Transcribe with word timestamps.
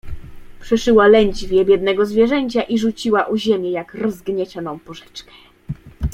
"Przeszyła 0.61 1.07
lędźwie 1.07 1.65
biednego 1.65 2.05
zwierzęcia 2.05 2.63
i 2.63 2.77
rzuciła 2.77 3.27
o 3.27 3.37
ziemię 3.37 3.71
jak 3.71 3.93
rozgniecioną 3.93 4.79
porzeczkę." 4.79 5.31